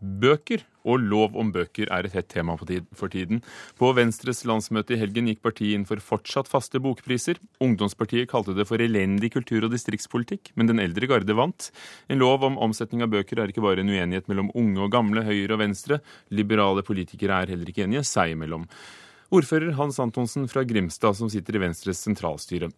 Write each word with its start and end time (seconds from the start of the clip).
bøker. 0.00 0.64
Og 0.88 1.02
lov 1.04 1.34
om 1.36 1.50
bøker 1.52 1.90
er 1.92 2.06
et 2.06 2.14
hett 2.14 2.28
tema 2.32 2.54
for 2.56 3.12
tiden. 3.12 3.42
På 3.76 3.90
Venstres 3.96 4.44
landsmøte 4.48 4.94
i 4.94 5.00
helgen 5.00 5.28
gikk 5.28 5.42
partiet 5.44 5.76
inn 5.76 5.84
for 5.88 6.00
fortsatt 6.00 6.48
faste 6.48 6.80
bokpriser. 6.80 7.36
Ungdomspartiet 7.60 8.30
kalte 8.30 8.54
det 8.56 8.64
for 8.70 8.80
elendig 8.80 9.34
kultur- 9.34 9.66
og 9.66 9.74
distriktspolitikk, 9.74 10.54
men 10.56 10.70
den 10.70 10.80
eldre 10.80 11.10
garde 11.10 11.36
vant. 11.36 11.68
En 12.08 12.22
lov 12.22 12.46
om 12.46 12.56
omsetning 12.56 13.04
av 13.04 13.12
bøker 13.12 13.42
er 13.42 13.52
ikke 13.52 13.64
bare 13.64 13.84
en 13.84 13.92
uenighet 13.92 14.30
mellom 14.32 14.48
unge 14.56 14.86
og 14.86 14.94
gamle, 14.94 15.26
høyre 15.26 15.58
og 15.58 15.62
venstre. 15.66 16.00
Liberale 16.32 16.86
politikere 16.86 17.42
er 17.42 17.52
heller 17.52 17.68
ikke 17.68 17.84
enige 17.84 18.06
seg 18.08 18.32
imellom. 18.38 18.64
Ordfører 19.28 19.74
Hans 19.76 19.98
Antonsen 20.00 20.48
fra 20.48 20.64
Grimstad, 20.64 21.18
som 21.18 21.28
sitter 21.28 21.58
i 21.58 21.66
Venstres 21.66 22.00
sentralstyre. 22.00 22.70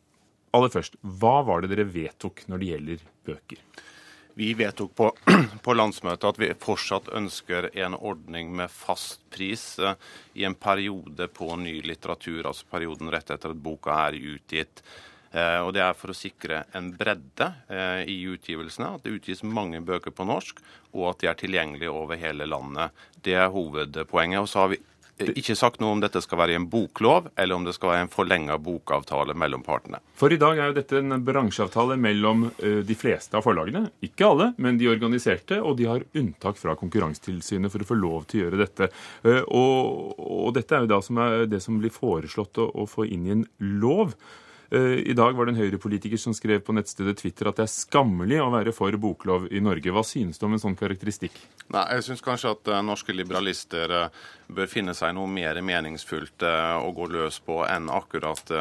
Aller 0.56 0.72
først, 0.72 0.96
hva 0.98 1.44
var 1.46 1.62
det 1.62 1.70
dere 1.70 1.86
vedtok 1.86 2.42
når 2.50 2.58
det 2.58 2.70
gjelder 2.72 3.08
bøker? 3.28 3.60
Vi 4.40 4.54
vedtok 4.54 4.94
på, 4.96 5.16
på, 5.62 5.72
landsmøtet 5.76 6.24
at 6.24 6.38
vi 6.40 6.46
fortsatt 6.56 7.10
ønsker 7.12 7.66
en 7.82 7.92
ordning 7.92 8.54
med 8.56 8.72
fast 8.72 9.20
pris 9.28 9.64
eh, 9.76 9.98
i 10.40 10.46
en 10.48 10.54
periode 10.56 11.26
på 11.36 11.48
ny 11.60 11.74
litteratur, 11.84 12.46
altså 12.48 12.64
perioden 12.72 13.12
rett 13.12 13.34
etter 13.34 13.52
at 13.52 13.60
boka 13.60 13.98
er 14.06 14.16
utgitt. 14.16 14.80
Eh, 15.36 15.58
og 15.60 15.74
Det 15.76 15.82
er 15.84 15.92
for 15.92 16.14
å 16.14 16.16
sikre 16.16 16.62
en 16.72 16.88
bredde 16.96 17.50
eh, 17.68 18.08
i 18.08 18.16
utgivelsene, 18.32 18.94
at 18.96 19.04
det 19.04 19.18
utgis 19.18 19.44
mange 19.44 19.82
bøker 19.84 20.16
på 20.16 20.24
norsk, 20.32 20.64
og 20.96 21.10
at 21.10 21.20
de 21.20 21.28
er 21.28 21.36
tilgjengelige 21.44 21.92
over 21.92 22.16
hele 22.24 22.48
landet. 22.48 22.96
Det 23.20 23.36
er 23.36 23.52
hovedpoenget. 23.52 24.40
Og 24.40 24.48
så 24.48 24.64
har 24.64 24.72
vi 24.72 24.80
ikke 25.28 25.56
sagt 25.58 25.80
noe 25.82 25.94
om 25.94 26.00
dette 26.02 26.22
skal 26.24 26.40
være 26.40 26.54
i 26.54 26.58
en 26.58 26.68
boklov, 26.70 27.30
eller 27.36 27.58
om 27.58 27.66
det 27.66 27.74
skal 27.76 27.92
være 27.92 28.06
en 28.06 28.12
forlenga 28.12 28.56
bokavtale 28.62 29.36
mellom 29.38 29.64
partene. 29.66 30.00
For 30.18 30.32
i 30.32 30.38
dag 30.40 30.58
er 30.58 30.70
jo 30.70 30.76
dette 30.78 31.00
en 31.00 31.16
bransjeavtale 31.24 31.96
mellom 32.00 32.46
eh, 32.58 32.80
de 32.86 32.96
fleste 32.98 33.36
av 33.38 33.44
forlagene. 33.46 33.86
Ikke 34.06 34.28
alle, 34.30 34.50
men 34.58 34.80
de 34.80 34.90
organiserte, 34.90 35.60
og 35.60 35.78
de 35.80 35.88
har 35.90 36.04
unntak 36.16 36.60
fra 36.60 36.76
Konkurransetilsynet 36.80 37.72
for 37.72 37.84
å 37.84 37.90
få 37.90 37.98
lov 37.98 38.28
til 38.30 38.40
å 38.40 38.44
gjøre 38.46 38.62
dette. 38.64 38.90
Eh, 39.24 39.42
og, 39.46 40.14
og 40.18 40.54
dette 40.56 40.76
er 40.76 40.86
jo 40.86 40.94
da 40.94 41.00
som 41.04 41.20
er 41.22 41.48
det 41.50 41.62
som 41.64 41.80
blir 41.80 41.94
foreslått 41.94 42.60
å, 42.62 42.70
å 42.70 42.88
få 42.90 43.08
inn 43.08 43.26
i 43.26 43.36
en 43.38 43.48
lov. 43.82 44.16
Eh, 44.70 44.80
I 45.10 45.14
dag 45.18 45.34
var 45.34 45.46
det 45.46 45.56
en 45.56 45.58
Høyre-politiker 45.58 46.20
som 46.20 46.34
skrev 46.36 46.60
på 46.62 46.74
nettstedet 46.76 47.16
Twitter 47.18 47.48
at 47.50 47.58
det 47.58 47.64
er 47.64 47.72
skammelig 47.72 48.38
å 48.38 48.52
være 48.54 48.74
for 48.74 48.94
boklov 49.02 49.48
i 49.50 49.62
Norge. 49.62 49.90
Hva 49.90 50.04
synes 50.06 50.38
du 50.38 50.46
om 50.46 50.54
en 50.54 50.62
sånn 50.62 50.78
karakteristikk? 50.78 51.40
Nei, 51.74 51.82
Jeg 51.96 52.06
syns 52.06 52.22
kanskje 52.22 52.52
at 52.54 52.70
uh, 52.70 52.78
norske 52.86 53.14
liberalister 53.14 53.90
uh, 53.90 54.20
bør 54.46 54.70
finne 54.70 54.94
seg 54.94 55.16
noe 55.16 55.26
mer 55.30 55.58
meningsfullt 55.58 56.46
å 56.46 56.90
gå 56.94 57.08
løs 57.10 57.40
på 57.42 57.60
enn 57.66 57.90
akkurat 57.90 58.54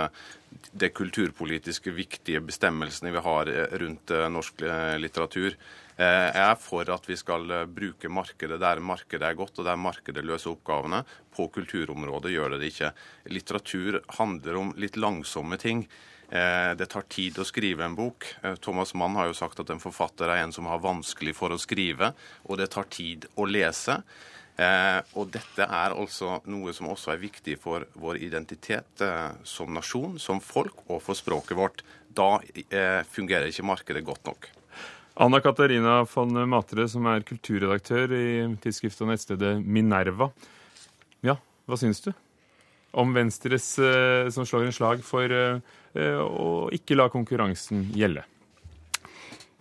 det 0.73 0.89
kulturpolitiske 0.97 1.93
viktige 1.93 2.41
bestemmelsene 2.45 3.13
vi 3.13 3.23
har 3.25 3.49
rundt 3.81 4.13
norsk 4.33 4.61
litteratur. 5.01 5.57
Jeg 5.99 6.39
er 6.39 6.53
for 6.55 6.87
at 6.93 7.07
vi 7.09 7.17
skal 7.19 7.43
bruke 7.75 8.07
markedet 8.07 8.55
der 8.61 8.79
markedet 8.79 9.25
er 9.27 9.35
godt, 9.35 9.57
og 9.59 9.65
der 9.67 9.75
markedet 9.75 10.23
løser 10.23 10.53
oppgavene. 10.53 11.01
På 11.35 11.49
kulturområdet 11.51 12.31
gjør 12.31 12.53
det 12.53 12.61
det 12.61 12.69
ikke. 12.71 12.93
Litteratur 13.35 13.99
handler 14.15 14.61
om 14.61 14.71
litt 14.79 14.95
langsomme 14.95 15.59
ting. 15.59 15.83
Eh, 16.29 16.71
det 16.77 16.85
tar 16.93 17.07
tid 17.09 17.39
å 17.41 17.45
skrive 17.47 17.85
en 17.85 17.95
bok. 17.97 18.27
Eh, 18.43 18.57
Thomas 18.61 18.93
Mann 18.93 19.17
har 19.17 19.29
jo 19.29 19.37
sagt 19.37 19.61
at 19.63 19.71
en 19.73 19.81
forfatter 19.81 20.29
er 20.29 20.43
en 20.43 20.53
som 20.53 20.67
har 20.69 20.81
vanskelig 20.83 21.33
for 21.37 21.53
å 21.53 21.61
skrive, 21.61 22.11
og 22.45 22.59
det 22.61 22.69
tar 22.75 22.85
tid 22.93 23.25
å 23.35 23.47
lese. 23.49 23.97
Eh, 24.59 24.99
og 25.17 25.31
dette 25.33 25.65
er 25.65 25.95
altså 25.95 26.37
noe 26.51 26.75
som 26.75 26.91
også 26.91 27.15
er 27.15 27.23
viktig 27.23 27.57
for 27.63 27.87
vår 27.97 28.21
identitet 28.27 29.05
som 29.47 29.73
nasjon, 29.73 30.19
som 30.21 30.43
folk, 30.43 30.85
og 30.87 31.01
for 31.01 31.17
språket 31.17 31.57
vårt. 31.57 31.83
Da 32.09 32.37
fungerer 33.09 33.49
ikke 33.49 33.69
markedet 33.69 34.05
godt 34.05 34.25
nok. 34.27 34.49
Anna 35.19 35.41
Katarina 35.43 36.05
von 36.07 36.31
Matre, 36.47 36.85
som 36.87 37.03
er 37.11 37.25
kulturredaktør 37.27 38.13
i 38.15 38.27
tidsskriftet 38.63 39.03
og 39.03 39.09
nettstedet 39.11 39.51
Minerva. 39.59 40.29
Ja, 41.27 41.35
hva 41.67 41.79
syns 41.79 41.99
du 42.05 42.13
om 42.97 43.11
Venstres 43.13 43.67
eh, 43.83 44.29
som 44.33 44.47
slår 44.47 44.69
en 44.69 44.73
slag 44.73 45.03
for 45.05 45.29
eh, 45.29 45.59
å 46.23 46.69
ikke 46.73 46.95
la 46.95 47.09
konkurransen 47.11 47.83
gjelde? 47.99 48.23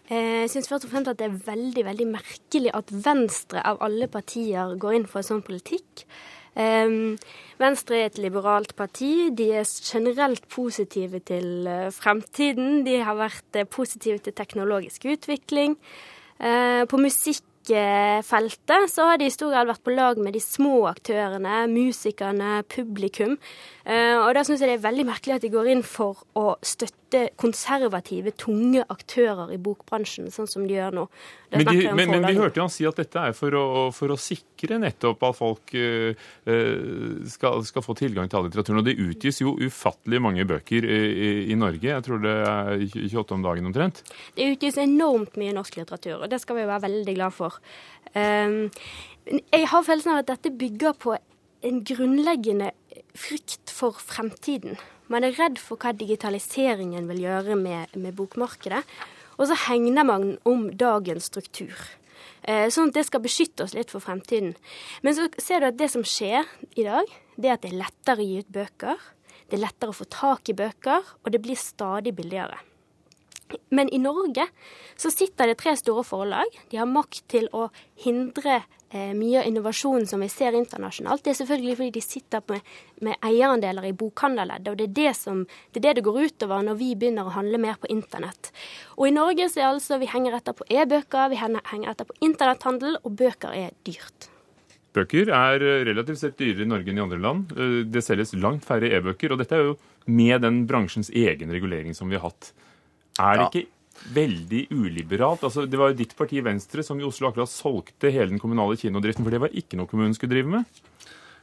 Eh, 0.09 0.45
jeg 0.45 0.53
syns 0.55 0.71
først 0.71 0.87
og 0.87 0.95
fremst 0.95 1.11
at 1.11 1.19
det 1.21 1.27
er 1.27 1.43
veldig 1.51 1.85
veldig 1.91 2.09
merkelig 2.15 2.73
at 2.79 2.95
Venstre 2.95 3.65
av 3.67 3.83
alle 3.85 4.09
partier 4.09 4.79
går 4.81 5.01
inn 5.01 5.09
for 5.11 5.21
en 5.21 5.31
sånn 5.33 5.45
politikk. 5.45 6.07
Venstre 7.59 7.99
er 7.99 8.11
et 8.11 8.19
liberalt 8.19 8.75
parti. 8.79 9.31
De 9.35 9.51
er 9.61 9.67
generelt 9.83 10.49
positive 10.51 11.21
til 11.27 11.67
eh, 11.71 11.89
fremtiden. 11.95 12.85
De 12.87 12.99
har 13.03 13.19
vært 13.19 13.59
eh, 13.59 13.67
positive 13.67 14.19
til 14.19 14.35
teknologisk 14.35 15.07
utvikling. 15.11 15.79
På 16.39 16.87
på 16.87 16.99
musikkfeltet 17.69 18.91
så 18.91 19.09
har 19.11 19.19
de 19.19 19.27
i 19.27 19.33
stor 19.33 19.53
grad 19.53 19.69
vært 19.69 19.85
på 19.85 19.95
lag 19.95 20.19
med 20.19 20.33
de 20.37 20.41
små 20.41 20.87
aktørene, 20.89 21.67
musikerne, 21.69 22.63
publikum. 22.69 23.37
Og 23.89 24.35
da 24.37 24.45
syns 24.45 24.61
jeg 24.61 24.69
det 24.69 24.79
er 24.79 24.85
veldig 24.85 25.07
merkelig 25.09 25.39
at 25.39 25.45
de 25.45 25.53
går 25.53 25.71
inn 25.73 25.83
for 25.87 26.19
å 26.37 26.59
støtte 26.61 27.29
konservative, 27.41 28.35
tunge 28.37 28.83
aktører 28.93 29.55
i 29.55 29.59
bokbransjen, 29.61 30.29
sånn 30.33 30.51
som 30.51 30.67
de 30.69 30.77
gjør 30.77 30.99
nå. 30.99 31.07
Men, 31.49 31.65
de, 31.65 31.87
men, 31.97 32.11
men, 32.13 32.27
vi 32.29 32.37
hørte 32.37 32.61
jo 32.61 32.67
han 32.67 32.73
si 32.73 32.85
at 32.85 32.99
dette 33.01 33.23
er 33.31 33.33
for 33.37 33.55
å, 33.57 33.65
for 33.97 34.13
å 34.13 34.19
sikre 34.21 34.77
nettopp 34.83 35.23
at 35.31 35.39
folk 35.39 35.73
uh, 35.73 36.29
skal, 37.33 37.63
skal, 37.65 37.85
få 37.85 37.97
tilgang 37.97 38.29
til 38.29 38.41
all 38.41 38.49
litteraturen. 38.51 38.83
Og 38.83 38.89
det 38.91 38.99
utgis 39.01 39.41
jo 39.41 39.55
ufattelig 39.57 40.21
mange 40.21 40.45
bøker 40.49 40.85
i, 40.85 40.99
i, 41.09 41.31
i, 41.55 41.57
Norge. 41.59 41.89
Jeg 41.89 42.05
tror 42.05 42.21
det 42.21 42.35
er 42.45 42.85
28 42.85 43.39
om 43.39 43.47
dagen 43.47 43.71
omtrent. 43.71 44.03
Det 44.37 44.51
utgis 44.53 44.77
enormt 44.83 45.41
mye 45.41 45.57
norsk 45.57 45.81
litteratur, 45.81 46.19
og 46.21 46.29
det 46.29 46.43
skal 46.45 46.61
vi 46.61 46.69
være 46.69 46.85
veldig 46.85 47.17
glad 47.17 47.37
for. 47.39 47.58
Um, 48.15 48.71
jeg 49.29 49.69
har 49.69 49.85
følelsen 49.85 50.15
av 50.15 50.23
at 50.23 50.31
dette 50.33 50.55
bygger 50.57 50.97
på 50.99 51.17
en 51.69 51.83
grunnleggende 51.85 52.73
frykt 53.19 53.73
for 53.75 53.99
fremtiden. 53.99 54.79
Man 55.09 55.25
er 55.25 55.37
redd 55.39 55.61
for 55.61 55.81
hva 55.81 55.95
digitaliseringen 55.97 57.09
vil 57.11 57.25
gjøre 57.25 57.57
med, 57.59 57.95
med 57.97 58.17
bokmarkedet. 58.17 58.83
Og 59.39 59.49
så 59.49 59.57
hegner 59.69 60.05
man 60.05 60.35
om 60.49 60.69
dagens 60.75 61.31
struktur. 61.31 61.75
Eh, 62.43 62.67
sånn 62.73 62.91
at 62.91 62.99
det 62.99 63.07
skal 63.09 63.23
beskytte 63.25 63.67
oss 63.67 63.75
litt 63.77 63.93
for 63.93 64.05
fremtiden. 64.05 64.55
Men 65.05 65.17
så 65.17 65.29
ser 65.41 65.63
du 65.63 65.69
at 65.71 65.79
det 65.79 65.91
som 65.93 66.05
skjer 66.07 66.49
i 66.75 66.87
dag, 66.87 67.09
det 67.37 67.51
er 67.51 67.57
at 67.57 67.65
det 67.65 67.73
er 67.73 67.83
lettere 67.85 68.25
å 68.25 68.29
gi 68.29 68.41
ut 68.43 68.53
bøker. 68.59 69.07
Det 69.49 69.57
er 69.57 69.65
lettere 69.65 69.95
å 69.95 69.97
få 69.97 70.09
tak 70.13 70.51
i 70.51 70.57
bøker, 70.57 71.15
og 71.25 71.33
det 71.33 71.41
blir 71.45 71.59
stadig 71.59 72.13
billigere. 72.19 72.59
Men 73.75 73.89
i 73.95 74.01
Norge 74.03 74.47
så 74.97 75.11
sitter 75.13 75.51
det 75.51 75.59
tre 75.61 75.77
store 75.79 76.05
forlag. 76.07 76.59
De 76.71 76.81
har 76.81 76.89
makt 76.91 77.23
til 77.31 77.49
å 77.57 77.69
hindre 78.05 78.61
eh, 78.91 79.13
mye 79.17 79.41
av 79.41 79.49
innovasjonen 79.49 80.07
som 80.11 80.23
vi 80.25 80.31
ser 80.33 80.57
internasjonalt, 80.59 81.25
det 81.25 81.33
er 81.33 81.41
selvfølgelig 81.41 81.77
fordi 81.81 81.95
de 81.99 82.05
sitter 82.05 82.45
med, 82.53 82.73
med 83.05 83.29
eierandeler 83.31 83.89
i 83.89 83.95
bokhandlerleddet. 83.99 84.73
Og 84.73 84.81
det 84.81 84.89
er 84.89 84.97
det, 85.01 85.13
som, 85.19 85.45
det 85.73 85.83
er 85.83 85.89
det 85.89 85.99
det 85.99 86.07
går 86.09 86.23
utover 86.31 86.65
når 86.67 86.81
vi 86.81 86.95
begynner 86.99 87.29
å 87.29 87.37
handle 87.37 87.61
mer 87.63 87.79
på 87.81 87.91
internett. 87.93 88.53
Og 88.97 89.11
i 89.11 89.15
Norge 89.15 89.51
så 89.53 89.63
er 89.63 89.71
altså 89.73 90.01
vi 90.03 90.11
henger 90.11 90.39
etter 90.39 90.57
på 90.57 90.67
e-bøker, 90.73 91.31
vi 91.33 91.43
henger 91.43 91.93
etter 91.93 92.09
på 92.09 92.19
internetthandel, 92.25 92.99
og 93.05 93.17
bøker 93.19 93.55
er 93.55 93.77
dyrt. 93.89 94.33
Bøker 94.97 95.31
er 95.35 95.63
eh, 95.63 95.85
relativt 95.87 96.23
sett 96.23 96.39
dyrere 96.41 96.65
i 96.65 96.71
Norge 96.71 96.91
enn 96.91 96.99
i 96.99 97.05
andre 97.05 97.21
land. 97.23 97.53
Eh, 97.55 97.83
det 97.87 98.03
selges 98.07 98.35
langt 98.39 98.67
færre 98.67 98.91
e-bøker, 98.97 99.35
og 99.35 99.43
dette 99.43 99.59
er 99.59 99.71
jo 99.71 99.77
med 100.09 100.41
den 100.43 100.65
bransjens 100.69 101.13
egen 101.13 101.53
regulering 101.53 101.95
som 101.97 102.09
vi 102.09 102.17
har 102.19 102.31
hatt. 102.31 102.53
Er 103.19 103.41
det 103.41 103.49
ikke 103.51 103.67
veldig 104.15 104.67
uliberalt. 104.71 105.43
Altså, 105.45 105.67
det 105.67 105.79
var 105.79 105.93
jo 105.93 105.99
ditt 105.99 106.15
parti 106.17 106.43
Venstre 106.45 106.85
som 106.87 107.01
i 107.01 107.07
Oslo 107.07 107.29
akkurat 107.29 107.51
solgte 107.51 108.13
hele 108.15 108.31
den 108.31 108.43
kommunale 108.43 108.79
kinodriften, 108.79 109.27
for 109.27 109.35
det 109.35 109.43
var 109.43 109.57
ikke 109.57 109.79
noe 109.81 109.91
kommunen 109.91 110.15
skulle 110.17 110.37
drive 110.37 110.53
med? 110.59 110.81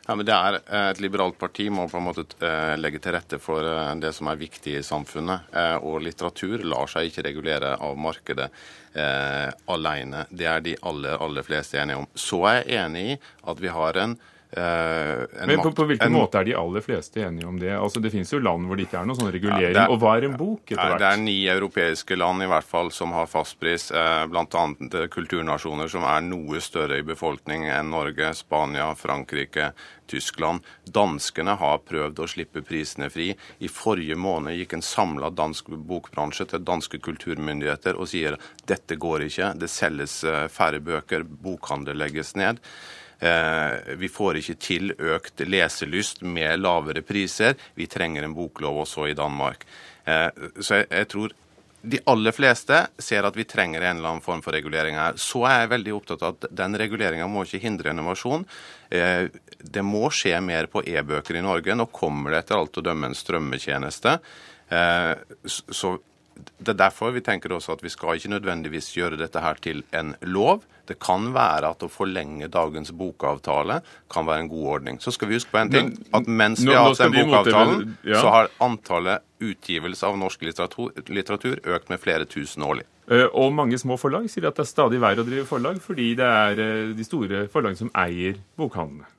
Ja, 0.06 0.14
men 0.14 0.25
det 0.28 0.35
er 0.35 0.59
eh, 0.59 0.90
Et 0.91 1.00
liberalt 1.02 1.38
parti 1.41 1.66
må 1.74 1.88
på 1.90 1.97
en 1.97 2.06
måte 2.06 2.25
eh, 2.46 2.75
legge 2.78 3.02
til 3.02 3.16
rette 3.16 3.40
for 3.41 3.66
eh, 3.66 3.94
det 3.97 4.12
som 4.14 4.30
er 4.30 4.38
viktig 4.38 4.78
i 4.78 4.84
samfunnet. 4.85 5.50
Og 5.81 5.97
litteratur 6.06 6.62
lar 6.68 6.90
seg 6.91 7.09
ikke 7.09 7.25
regulere 7.25 7.75
av 7.81 7.97
markedet 7.97 8.50
alene. 8.96 10.22
Det 10.31 10.46
er 10.47 10.62
de 10.64 10.75
aller, 10.88 11.18
aller 11.19 11.44
fleste 11.44 11.81
enige 11.81 11.97
om. 12.00 12.06
Så 12.16 12.38
er 12.47 12.62
jeg 12.62 12.78
enig 12.85 13.02
i 13.09 13.18
at 13.52 13.59
vi 13.59 13.73
har 13.73 13.97
en 13.99 14.14
Men 14.55 15.61
på, 15.61 15.72
på 15.75 15.85
hvilken 15.90 16.07
en, 16.07 16.16
måte 16.16 16.40
er 16.40 16.47
de 16.47 16.53
aller 16.55 16.84
fleste 16.85 17.22
enige 17.25 17.47
om 17.49 17.57
det? 17.59 17.73
Altså 17.75 17.99
Det 18.03 18.11
finnes 18.13 18.31
jo 18.31 18.40
land 18.40 18.67
hvor 18.69 18.79
det 18.79 18.85
ikke 18.87 19.02
er 19.02 19.09
noen 19.09 19.19
sånn 19.19 19.31
regulering. 19.35 19.75
Ja, 19.75 19.85
er, 19.85 19.91
og 19.91 19.99
hva 20.03 20.16
er 20.16 20.29
en 20.29 20.37
bok 20.40 20.63
etter 20.69 20.79
hvert? 20.79 21.02
Det 21.02 21.09
er 21.09 21.22
ni 21.23 21.35
europeiske 21.52 22.17
land 22.19 22.46
i 22.46 22.49
hvert 22.52 22.69
fall 22.69 22.91
som 22.96 23.11
har 23.16 23.28
fastpris, 23.31 23.90
eh, 23.91 24.23
bl.a. 24.31 24.63
kulturnasjoner 25.11 25.91
som 25.91 26.07
er 26.07 26.23
noe 26.28 26.61
større 26.63 27.02
i 27.02 27.05
befolkning 27.05 27.67
enn 27.67 27.91
Norge, 27.91 28.31
Spania, 28.37 28.87
Frankrike, 28.99 29.72
Tyskland. 30.07 30.63
Danskene 30.85 31.58
har 31.59 31.81
prøvd 31.84 32.22
å 32.22 32.28
slippe 32.29 32.63
prisene 32.66 33.09
fri. 33.11 33.31
I 33.59 33.72
forrige 33.72 34.17
måned 34.19 34.55
gikk 34.55 34.78
en 34.78 34.85
samla 34.85 35.31
dansk 35.35 35.73
bokbransje 35.90 36.47
til 36.53 36.66
danske 36.66 37.01
kulturmyndigheter 37.03 37.97
og 37.99 38.11
sier 38.11 38.37
dette 38.69 38.97
går 39.01 39.28
ikke, 39.29 39.53
det 39.59 39.72
selges 39.72 40.22
eh, 40.23 40.46
færre 40.51 40.79
bøker, 40.84 41.25
bokhandel 41.25 41.99
legges 42.05 42.35
ned. 42.40 42.61
Eh, 43.20 43.96
vi 43.96 44.09
får 44.12 44.41
ikke 44.41 44.58
til 44.59 44.91
økt 44.91 45.46
leselyst 45.47 46.23
med 46.26 46.59
lavere 46.59 47.03
priser. 47.06 47.56
Vi 47.76 47.88
trenger 47.88 48.26
en 48.26 48.35
boklov 48.35 48.84
også 48.84 49.09
i 49.09 49.17
Danmark. 49.17 49.66
Eh, 50.06 50.29
så 50.59 50.84
jeg, 50.84 51.08
tror 51.12 51.35
de 51.82 52.02
aller 52.12 52.35
fleste 52.35 52.82
ser 53.00 53.28
at 53.28 53.38
vi 53.38 53.47
trenger 53.47 53.82
en 53.82 54.00
eller 54.00 54.16
annen 54.16 54.26
form 54.26 54.44
for 54.46 54.56
regulering 54.56 55.00
her. 55.00 55.20
Så 55.22 55.46
er 55.47 55.64
jeg 55.64 55.73
veldig 55.76 55.96
opptatt 55.96 56.26
av 56.26 56.35
at 56.35 56.50
den 56.64 56.79
reguleringa 56.82 57.28
må 57.32 57.46
ikke 57.46 57.64
hindre 57.64 57.94
innovasjon. 57.94 58.44
Eh, 58.90 59.29
det 59.59 59.85
må 59.85 60.09
skje 60.14 60.35
mer 60.44 60.68
på 60.72 60.84
e-bøker 60.84 61.40
i 61.40 61.46
Norge. 61.46 61.78
Nå 61.78 61.88
kommer 61.94 62.34
det 62.34 62.44
etter 62.44 62.59
alt 62.59 62.82
å 62.82 62.85
dømme 62.85 63.09
en 63.11 63.18
strømmetjeneste. 63.18 64.20
Så 65.46 65.91
det 66.35 66.73
er 66.73 66.79
derfor 66.79 67.14
vi 67.16 67.23
tenker 67.23 67.53
også 67.55 67.76
at 67.76 67.84
vi 67.84 67.91
skal 67.91 68.17
ikke 68.20 68.32
nødvendigvis 68.34 68.91
gjøre 68.96 69.20
dette 69.20 69.41
her 69.43 69.59
til 69.61 69.84
en 69.96 70.16
lov. 70.22 70.64
Det 70.85 70.97
kan 71.02 71.32
være 71.34 71.72
at 71.73 71.84
å 71.85 71.90
forlenge 71.90 72.49
dagens 72.52 72.91
bokavtale 72.96 73.79
kan 74.11 74.28
være 74.28 74.46
en 74.46 74.49
god 74.52 74.66
ordning. 74.76 74.99
Så 75.02 75.14
skal 75.16 75.32
vi 75.32 75.40
huske 75.40 75.53
på 75.53 75.61
en 75.64 75.72
ting. 75.72 75.93
At 76.14 76.28
mens 76.28 76.61
vi 76.61 76.73
har 76.73 76.90
hatt 76.90 77.02
den 77.02 77.16
bokavtalen, 77.16 77.96
ja. 78.05 78.20
så 78.22 78.34
har 78.34 78.52
antallet 78.64 79.26
utgivelser 79.41 80.11
av 80.11 80.20
norsk 80.20 80.46
litteratur, 80.47 80.93
litteratur 81.09 81.64
økt 81.64 81.90
med 81.91 82.03
flere 82.03 82.28
tusen 82.29 82.66
årlig. 82.67 82.85
Eh, 83.11 83.28
og 83.34 83.53
mange 83.53 83.78
små 83.82 83.97
forlag 84.02 84.29
sier 84.32 84.47
at 84.49 84.58
det 84.58 84.66
er 84.66 84.72
stadig 84.72 85.02
verre 85.02 85.26
å 85.26 85.28
drive 85.28 85.47
forlag, 85.49 85.82
fordi 85.84 86.14
det 86.20 86.29
er 86.29 86.61
eh, 86.61 86.93
de 86.97 87.08
store 87.08 87.46
forlagene 87.53 87.85
som 87.85 87.93
eier 88.05 88.40
bokhandlene. 88.58 89.09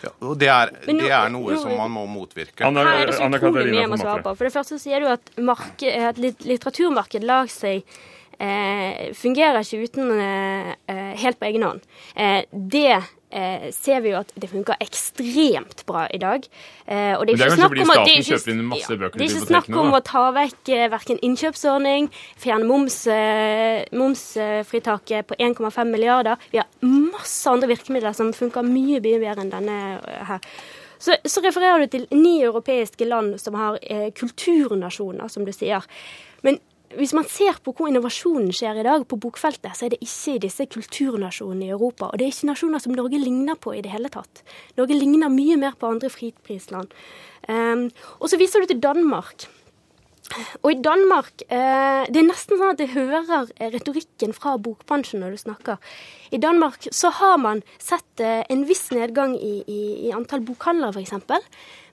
Ja, 0.00 0.12
og 0.24 0.38
det 0.40 0.48
er, 0.48 0.72
nå, 0.86 0.94
det 1.02 1.10
er 1.12 1.32
noe 1.32 1.52
nå, 1.52 1.58
som 1.60 1.74
man 1.76 1.92
må 1.92 2.06
motvirke. 2.08 2.64
Anna, 2.66 2.86
Her 2.86 3.02
er 3.02 3.10
det 3.10 3.18
så 3.18 3.28
utrolig 3.28 3.66
mye 3.68 3.82
jeg 3.82 3.92
må 3.92 3.98
svare 4.00 4.24
på. 4.24 4.32
For 4.38 4.48
det 4.48 4.54
første 4.54 4.80
sier 4.80 5.04
du 5.04 5.10
at, 5.12 5.32
marked, 5.36 5.86
at 6.10 6.20
litteraturmarkedet 6.20 7.28
lar 7.28 7.50
seg 7.52 7.84
eh, 8.40 9.10
fungerer 9.16 9.60
ikke 9.60 9.84
uten 9.84 10.12
eh, 10.16 10.74
eh, 10.90 11.12
helt 11.20 11.40
på 11.40 11.50
egen 11.50 11.66
hånd. 11.68 11.84
Eh, 12.16 12.42
det 12.50 13.00
eh, 13.30 13.68
ser 13.74 14.02
vi 14.04 14.12
jo 14.12 14.20
at 14.20 14.32
det 14.34 14.50
funker 14.50 14.78
ekstremt 14.82 15.84
bra 15.88 16.06
i 16.10 16.20
dag. 16.22 16.46
Eh, 16.86 17.14
og 17.16 17.26
det 17.26 17.36
er 17.36 17.46
ikke 17.46 17.58
snakk 17.60 17.76
om 17.84 17.94
at 17.94 18.02
det 18.04 18.14
er 18.14 18.24
ikke, 18.24 18.38
ja, 18.40 19.10
det 19.14 19.24
er 19.24 19.28
ikke 19.28 19.46
snakk 19.46 19.70
om 19.82 19.94
å 19.96 20.02
ta 20.06 20.24
vekk 20.36 20.72
eh, 20.74 20.88
verken 20.92 21.22
innkjøpsordning, 21.26 22.10
fjerne 22.40 22.68
moms, 22.68 23.00
momsfritaket 23.96 25.30
på 25.30 25.38
1,5 25.38 25.94
milliarder. 25.94 26.50
Vi 26.52 26.60
har 26.62 26.68
masse 26.82 27.50
andre 27.50 27.70
virkemidler 27.72 28.16
som 28.16 28.34
funker 28.36 28.66
mye, 28.66 29.00
mye 29.00 29.22
bedre 29.22 29.46
enn 29.46 29.54
denne 29.54 29.80
her. 30.28 30.44
Så, 31.00 31.16
så, 31.24 31.40
refererer 31.40 31.80
du 31.80 31.86
til 31.94 32.02
ni 32.12 32.42
europeiske 32.44 33.06
land 33.08 33.38
som 33.40 33.56
har 33.56 33.78
eh, 33.80 34.10
kulturnasjoner, 34.12 35.30
som 35.32 35.46
du 35.46 35.52
sier. 35.56 35.86
Hvis 36.98 37.12
man 37.14 37.26
ser 37.30 37.58
på 37.62 37.70
hvor 37.76 37.86
innovasjonen 37.86 38.50
skjer 38.54 38.80
i 38.80 38.86
dag 38.86 39.04
på 39.06 39.18
bokfeltet, 39.22 39.76
så 39.78 39.86
er 39.86 39.92
det 39.92 40.00
ikke 40.02 40.34
i 40.34 40.42
disse 40.42 40.66
kulturnasjonene 40.72 41.68
i 41.68 41.70
Europa. 41.70 42.08
Og 42.08 42.18
det 42.18 42.26
er 42.26 42.32
ikke 42.34 42.50
nasjoner 42.50 42.82
som 42.82 42.96
Norge 42.96 43.20
ligner 43.22 43.58
på 43.62 43.76
i 43.76 43.82
det 43.84 43.92
hele 43.92 44.10
tatt. 44.10 44.42
Norge 44.80 44.98
ligner 44.98 45.30
mye 45.30 45.58
mer 45.60 45.78
på 45.78 45.86
andre 45.86 46.10
fritprisland. 46.10 46.90
Um, 47.46 47.86
og 48.18 48.32
så 48.32 48.40
viser 48.40 48.62
du 48.62 48.72
til 48.72 48.82
Danmark. 48.82 49.46
Og 50.62 50.70
i 50.72 50.78
Danmark 50.82 51.42
eh, 51.48 52.06
Det 52.10 52.20
er 52.20 52.26
nesten 52.26 52.60
sånn 52.60 52.74
at 52.74 52.82
jeg 52.82 52.94
hører 52.94 53.50
retorikken 53.74 54.34
fra 54.36 54.56
bokbransjen 54.62 55.22
når 55.22 55.34
du 55.34 55.42
snakker. 55.42 55.92
I 56.30 56.38
Danmark 56.42 56.86
så 56.94 57.10
har 57.18 57.38
man 57.42 57.64
sett 57.82 58.22
eh, 58.22 58.44
en 58.52 58.64
viss 58.68 58.88
nedgang 58.94 59.34
i, 59.36 59.60
i, 59.66 59.80
i 60.06 60.14
antall 60.14 60.44
bokhandlere, 60.46 60.94
f.eks. 60.94 61.48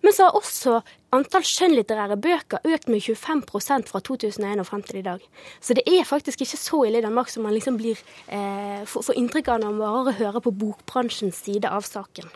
Men 0.06 0.13
så 0.13 0.28
har 0.28 0.38
også 0.38 0.80
antall 1.16 1.45
skjønnlitterære 1.48 2.19
bøker 2.22 2.66
økt 2.68 2.89
med 2.92 3.01
25 3.01 3.88
fra 3.89 4.01
2001 4.06 4.62
og 4.62 4.68
frem 4.69 4.84
til 4.86 5.01
i 5.01 5.06
dag. 5.07 5.24
Så 5.60 5.78
det 5.78 5.88
er 5.89 6.06
faktisk 6.07 6.44
ikke 6.45 6.60
så 6.62 6.84
ille 6.88 7.01
i 7.01 7.06
Danmark 7.06 7.31
som 7.34 7.48
man 7.48 7.56
liksom 7.57 7.80
blir 7.80 8.00
eh, 8.28 8.84
får 8.86 9.16
inntrykk 9.18 9.56
av 9.56 9.63
når 9.63 9.74
man 9.74 9.86
bare 9.86 10.18
hører 10.22 10.44
på 10.44 10.54
bokbransjens 10.54 11.42
side 11.48 11.69
av 11.72 11.88
saken. 11.88 12.30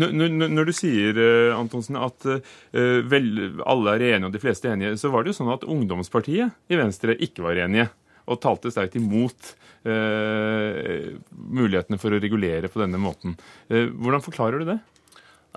Når, 0.00 0.32
når, 0.52 0.68
du 0.68 0.74
sier 0.76 1.18
uh, 1.18 1.56
Antonsen, 1.56 1.98
at 2.00 2.26
uh, 2.28 2.56
vel, 3.08 3.30
alle 3.64 3.94
er 3.96 4.08
enige 4.12 4.30
og 4.30 4.34
de 4.34 4.42
fleste 4.42 4.68
er 4.68 4.76
enige, 4.76 4.96
så 5.00 5.12
var 5.12 5.24
det 5.24 5.32
jo 5.32 5.38
sånn 5.40 5.54
at 5.54 5.66
ungdomspartiet 5.68 6.72
i 6.72 6.80
Venstre 6.80 7.16
ikke 7.16 7.46
var 7.46 7.62
enige. 7.66 7.88
Og 8.26 8.40
talte 8.42 8.72
sterkt 8.74 8.96
imot 8.98 9.52
eh, 9.86 11.12
mulighetene 11.30 11.94
for 12.02 12.10
å 12.10 12.18
regulere 12.18 12.66
på 12.66 12.80
denne 12.80 12.98
måten. 12.98 13.36
hvordan 13.70 14.24
forklarer 14.24 14.64
du 14.64 14.72
det? 14.72 14.80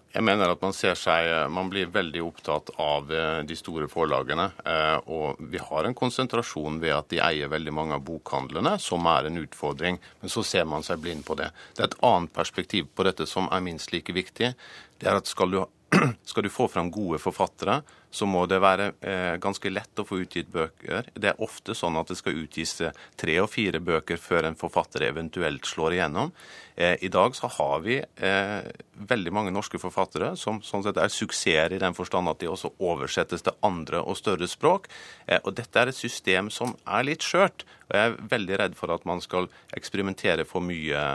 Jeg 0.09 0.25
mener 0.25 0.49
at 0.49 0.61
man 0.63 0.73
ser 0.73 0.95
seg 0.97 1.51
Man 1.53 1.69
blir 1.69 1.91
veldig 1.93 2.21
opptatt 2.25 2.71
av 2.81 3.11
eh, 3.13 3.41
de 3.45 3.57
store 3.57 3.85
forlagene. 3.91 4.47
Eh, 4.65 5.09
og 5.13 5.41
vi 5.51 5.61
har 5.61 5.85
en 5.85 5.97
konsentrasjon 5.97 6.79
ved 6.81 6.95
at 6.95 7.09
de 7.13 7.21
eier 7.21 7.51
veldig 7.51 7.73
mange 7.75 7.97
av 7.97 8.05
bokhandlene, 8.07 8.77
som 8.81 9.05
er 9.11 9.29
en 9.29 9.41
utfordring. 9.43 9.99
Men 10.21 10.33
så 10.33 10.43
ser 10.45 10.65
man 10.69 10.85
seg 10.85 11.03
blind 11.03 11.27
på 11.27 11.37
det. 11.37 11.51
Det 11.77 11.85
er 11.85 11.91
et 11.91 11.99
annet 12.09 12.33
perspektiv 12.33 12.89
på 12.95 13.05
dette 13.05 13.29
som 13.29 13.51
er 13.53 13.65
minst 13.65 13.93
like 13.93 14.15
viktig. 14.15 14.55
Det 14.99 15.09
er 15.09 15.21
at 15.21 15.29
skal 15.29 15.53
du 15.53 15.61
skal 16.23 16.43
du 16.43 16.49
få 16.49 16.67
fram 16.67 16.91
gode 16.91 17.17
forfattere, 17.21 17.81
så 18.11 18.25
må 18.25 18.43
det 18.49 18.59
være 18.61 18.91
eh, 19.05 19.35
ganske 19.41 19.69
lett 19.71 20.01
å 20.01 20.05
få 20.05 20.19
utgitt 20.23 20.49
bøker. 20.53 21.09
Det 21.13 21.31
er 21.31 21.41
ofte 21.45 21.75
sånn 21.77 21.97
at 21.99 22.09
det 22.09 22.17
skal 22.19 22.37
utgis 22.41 22.75
eh, 22.85 22.95
tre 23.19 23.37
og 23.41 23.49
fire 23.53 23.81
bøker 23.81 24.21
før 24.21 24.49
en 24.49 24.57
forfatter 24.59 25.05
eventuelt 25.07 25.65
slår 25.69 25.97
igjennom. 25.97 26.33
Eh, 26.75 26.95
I 27.05 27.11
dag 27.13 27.37
så 27.37 27.49
har 27.57 27.83
vi 27.85 27.99
eh, 27.99 28.69
veldig 29.11 29.33
mange 29.33 29.53
norske 29.53 29.81
forfattere 29.81 30.35
som 30.39 30.61
sånn 30.65 30.85
sett 30.85 31.01
er 31.01 31.13
suksesser 31.13 31.77
i 31.77 31.81
den 31.81 31.97
forstand 31.97 32.29
at 32.29 32.41
de 32.41 32.49
også 32.49 32.73
oversettes 32.77 33.45
til 33.45 33.57
andre 33.65 34.01
og 34.01 34.17
større 34.19 34.49
språk. 34.49 34.89
Eh, 35.27 35.41
og 35.43 35.55
dette 35.57 35.81
er 35.81 35.93
et 35.93 35.97
system 35.97 36.53
som 36.53 36.75
er 36.85 37.07
litt 37.09 37.25
skjørt. 37.25 37.65
Og 37.89 37.97
jeg 37.97 38.11
er 38.11 38.19
veldig 38.33 38.61
redd 38.61 38.77
for 38.77 38.93
at 38.93 39.05
man 39.09 39.21
skal 39.25 39.49
eksperimentere 39.77 40.45
for 40.49 40.65
mye, 40.65 41.05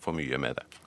for 0.00 0.16
mye 0.16 0.40
med 0.40 0.60
det. 0.60 0.81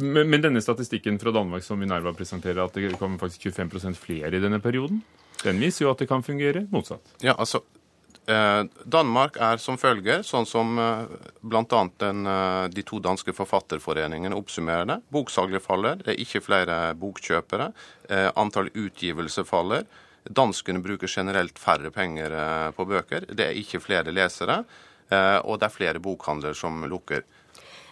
Men, 0.00 0.30
men, 0.30 0.42
denne 0.42 0.62
statistikken 0.62 1.18
fra 1.22 1.30
Danmark 1.34 1.64
som 1.64 1.78
Minerva 1.78 2.12
presenterer, 2.14 2.64
at 2.64 2.74
det 2.74 2.96
kommer 2.98 3.20
faktisk 3.20 3.46
25% 3.46 4.00
flere 4.00 4.32
i 4.34 4.42
denne 4.42 4.58
perioden, 4.62 5.02
den 5.44 5.60
viser 5.60 5.84
jo 5.84 5.92
at 5.92 6.02
det 6.02 6.08
kan 6.10 6.24
fungere 6.24 6.64
motsatt. 6.72 7.14
Ja, 7.22 7.34
altså, 7.38 7.60
eh, 8.26 8.62
Danmark 8.84 9.36
er 9.42 9.60
som 9.62 9.78
følger, 9.80 10.22
sånn 10.26 10.48
som 10.48 10.78
eh, 10.80 11.12
bl.a. 11.42 11.82
Eh, 12.08 12.68
de 12.74 12.86
to 12.86 13.00
danske 13.04 13.34
forfatterforeningene 13.36 14.38
oppsummerer 14.38 14.88
det. 14.88 14.98
Boksalget 15.14 15.64
faller, 15.64 16.00
det 16.00 16.14
er 16.14 16.24
ikke 16.24 16.42
flere 16.44 16.78
bokkjøpere. 16.98 17.70
Antall 18.40 18.72
utgivelser 18.72 19.46
faller. 19.48 19.86
Danskene 20.24 20.80
bruker 20.80 21.10
generelt 21.10 21.58
færre 21.60 21.90
penger 21.92 22.32
på 22.76 22.86
bøker. 22.88 23.28
Det 23.28 23.50
er 23.50 23.58
ikke 23.60 23.82
flere 23.84 24.12
lesere. 24.12 24.62
Og 25.44 25.58
det 25.60 25.66
er 25.66 25.72
flere 25.72 26.00
bokhandler 26.00 26.56
som 26.56 26.80
lukker. 26.88 27.26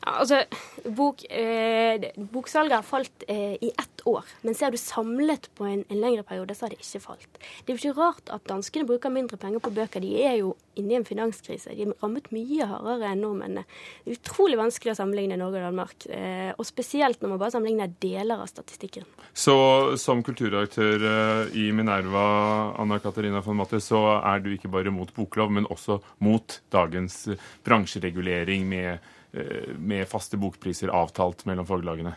Altså, 0.02 0.40
bok, 0.84 1.22
eh, 1.30 2.10
Boksalget 2.16 2.74
har 2.74 2.82
falt 2.82 3.24
eh, 3.28 3.54
i 3.62 3.70
ett 3.70 4.02
år, 4.08 4.26
men 4.42 4.56
ser 4.58 4.74
du 4.74 4.78
samlet 4.80 5.46
på 5.54 5.66
en, 5.68 5.84
en, 5.88 6.00
lengre 6.02 6.24
periode, 6.26 6.56
så 6.58 6.66
har 6.66 6.74
det 6.74 6.80
ikke 6.82 7.02
falt. 7.04 7.38
Det 7.38 7.70
er 7.70 7.76
jo 7.76 7.80
ikke 7.92 8.00
rart 8.00 8.32
at 8.34 8.42
danskene 8.50 8.88
bruker 8.88 9.12
mindre 9.14 9.38
penger 9.38 9.62
på 9.62 9.70
bøker. 9.76 10.02
De 10.02 10.10
er 10.26 10.40
jo 10.40 10.56
inne 10.74 10.96
i 10.96 10.98
en 10.98 11.06
finanskrise. 11.06 11.76
De 11.76 11.86
er 11.86 11.94
rammet 12.02 12.32
mye 12.34 12.66
hardere 12.66 13.12
enn 13.12 13.22
nordmennene. 13.22 13.62
Det 14.02 14.16
er 14.16 14.18
utrolig 14.18 14.58
vanskelig 14.58 14.96
å 14.96 14.98
sammenligne 14.98 15.38
Norge 15.38 15.62
og 15.62 15.68
Danmark, 15.68 16.08
eh, 16.10 16.50
og 16.56 16.66
spesielt 16.66 17.22
når 17.22 17.34
man 17.36 17.42
bare 17.44 17.54
sammenligner 17.54 17.94
deler 18.02 18.42
av 18.42 18.50
statistikken. 18.50 19.06
Så 19.30 19.54
som 20.02 20.26
kulturaktør 20.26 21.08
eh, 21.12 21.56
i 21.62 21.70
Minerva, 21.70 22.26
Anna 22.82 22.98
Katarina 22.98 23.44
von 23.44 23.62
Matte, 23.62 23.78
så 23.78 24.02
er 24.18 24.42
du 24.42 24.50
ikke 24.56 24.72
bare 24.72 24.90
mot 24.90 25.14
boklov, 25.14 25.54
men 25.54 25.70
også 25.70 26.02
mot 26.26 26.58
dagens 26.74 27.28
bransjeregulering 27.62 28.66
med 28.66 28.96
Eh, 28.96 29.20
med 29.32 30.04
faste 30.10 30.36
bokpriser 30.36 30.92
avtalt 30.92 31.46
mellom 31.48 31.68
forlagene? 31.68 32.12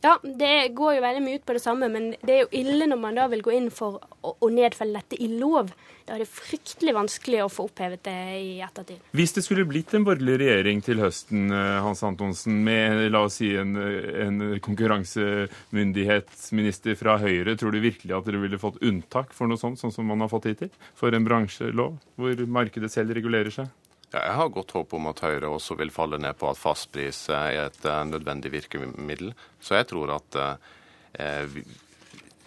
Ja, 0.00 0.14
det 0.22 0.68
går 0.72 0.94
jo 0.96 1.00
veldig 1.04 1.20
mye 1.20 1.36
ut 1.36 1.42
på 1.44 1.52
det 1.52 1.60
samme, 1.60 1.84
men 1.92 2.16
det 2.24 2.32
er 2.32 2.38
jo 2.46 2.48
ille 2.56 2.86
når 2.88 2.96
man 3.02 3.18
da 3.18 3.26
vil 3.28 3.42
gå 3.44 3.50
inn 3.52 3.68
for 3.74 3.98
å, 4.00 4.30
å 4.32 4.48
nedfelle 4.48 4.96
dette 4.96 5.18
i 5.20 5.28
lov. 5.34 5.74
Da 6.08 6.14
er 6.14 6.18
det 6.22 6.28
fryktelig 6.32 6.94
vanskelig 6.96 7.42
å 7.44 7.52
få 7.52 7.64
opphevet 7.68 8.00
det 8.08 8.14
i 8.38 8.64
ettertid. 8.64 8.96
Hvis 9.12 9.36
det 9.36 9.44
skulle 9.44 9.68
blitt 9.68 9.92
en 9.94 10.04
borgerlig 10.08 10.40
regjering 10.40 10.80
til 10.86 11.02
høsten, 11.04 11.52
eh, 11.52 11.84
Hans 11.84 12.00
Antonsen, 12.06 12.64
med 12.64 13.12
la 13.12 13.20
oss 13.26 13.36
si 13.42 13.50
en, 13.60 13.76
en 13.76 14.36
konkurransemyndighetsminister 14.64 16.96
fra 16.96 17.20
Høyre, 17.20 17.52
tror 17.60 17.76
du 17.76 17.80
virkelig 17.84 18.16
at 18.16 18.24
dere 18.30 18.40
ville 18.40 18.62
fått 18.62 18.80
unntak 18.80 19.36
for 19.36 19.44
noe 19.52 19.60
sånt, 19.60 19.76
sånn 19.82 19.92
som 19.92 20.08
man 20.08 20.24
har 20.24 20.32
fått 20.32 20.48
hittil? 20.48 20.72
For 20.96 21.12
en 21.12 21.28
bransjelov 21.28 22.00
hvor 22.16 22.32
markedet 22.48 22.88
selv 22.96 23.12
regulerer 23.20 23.52
seg? 23.52 23.68
Ja, 24.10 24.24
jeg 24.24 24.38
har 24.40 24.48
godt 24.50 24.72
håp 24.74 24.94
om 24.98 25.06
at 25.06 25.20
Høyre 25.22 25.52
også 25.54 25.76
vil 25.78 25.92
falle 25.94 26.18
ned 26.18 26.34
på 26.38 26.48
at 26.50 26.58
fastpris 26.58 27.28
er 27.30 27.68
et 27.68 27.84
uh, 27.86 28.02
nødvendig 28.08 28.50
virkemiddel. 28.56 29.30
Så 29.62 29.78
jeg 29.78 29.86
tror 29.92 30.16
at 30.16 30.38
uh, 30.40 31.60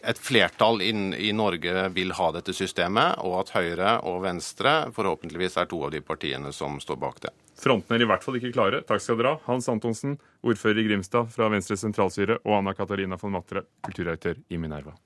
et 0.03 0.19
flertall 0.19 0.83
i 0.83 1.31
Norge 1.31 1.85
vil 1.95 2.11
ha 2.17 2.27
dette 2.35 2.55
systemet, 2.55 3.21
og 3.23 3.37
at 3.45 3.53
Høyre 3.55 3.95
og 4.09 4.19
Venstre 4.25 4.75
forhåpentligvis 4.95 5.55
er 5.61 5.71
to 5.71 5.79
av 5.87 5.93
de 5.95 6.03
partiene 6.03 6.51
som 6.51 6.75
står 6.83 6.99
bak 6.99 7.23
det. 7.23 7.31
Fronten 7.63 7.95
er 7.95 8.03
i 8.03 8.09
hvert 8.09 8.25
fall 8.25 8.35
ikke 8.41 8.51
klare. 8.51 8.83
Takk 8.83 8.99
skal 8.99 9.21
dere 9.21 9.37
ha. 9.37 9.41
Hans 9.47 9.69
Antonsen, 9.71 10.17
ordfører 10.43 10.83
i 10.83 10.87
Grimstad 10.89 11.31
fra 11.31 11.47
Venstres 11.53 11.85
sentralstyre, 11.85 12.41
og 12.43 12.59
Anna 12.59 12.75
Katarina 12.75 13.19
von 13.21 13.37
Matre, 13.37 13.63
kulturredaktør 13.87 14.43
i 14.51 14.59
Minerva. 14.59 14.97